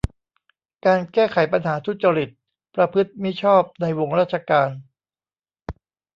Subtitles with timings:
[0.85, 2.29] การแก้ไขปัญหาทุจริต
[2.75, 4.69] ประพฤติมิชอบในวงราชการ